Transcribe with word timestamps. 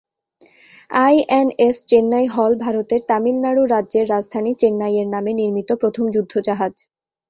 INS 0.99 1.77
Chennai 1.89 2.25
হ'ল 2.27 2.53
ভারতের 2.63 3.01
তামিলনাড়ু 3.09 3.63
রাজ্যের 3.73 4.05
রাজধানী 4.09 4.51
চেন্নাইয়ের 4.61 5.07
নামে 5.13 5.31
নির্মিত 5.39 5.69
প্রথম 5.81 6.05
যুদ্ধজাহাজ। 6.15 6.73